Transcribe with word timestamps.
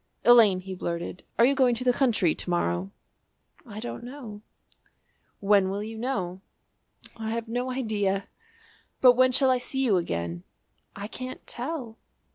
"Elaine," 0.25 0.61
he 0.61 0.73
blurted, 0.73 1.21
"are 1.37 1.45
you 1.45 1.53
going 1.53 1.75
to 1.75 1.83
the 1.83 1.93
country 1.93 2.33
to 2.33 2.49
morrow?" 2.49 2.89
"I 3.67 3.79
don't 3.79 4.03
know." 4.03 4.41
"When 5.39 5.69
will 5.69 5.83
you 5.83 5.95
know?" 5.95 6.41
"I 7.15 7.29
have 7.33 7.47
no 7.47 7.69
idea!" 7.69 8.27
"But 8.99 9.13
when 9.13 9.31
shall 9.31 9.51
I 9.51 9.59
see 9.59 9.83
you 9.85 9.97
again?" 9.97 10.43
"I 10.95 11.05
can't 11.07 11.45
tell." 11.45 11.99